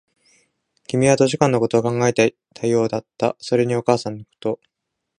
[0.87, 4.59] 君は図書館のことを考えていたようだった、それにお母さんのこと